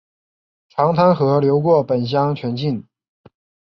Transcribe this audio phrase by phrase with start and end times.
[0.69, 2.87] 长滩河流过本乡全境。